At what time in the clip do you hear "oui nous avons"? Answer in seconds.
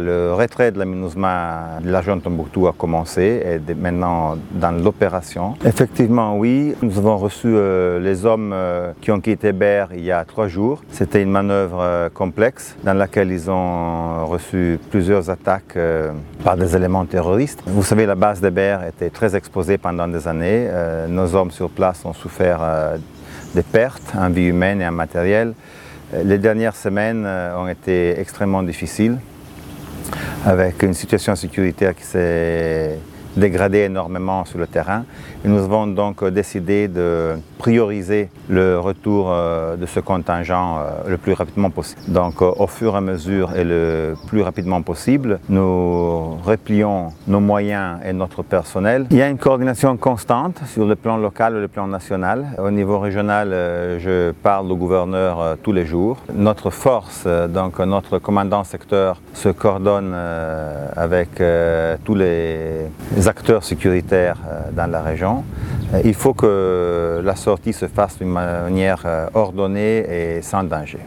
6.38-7.16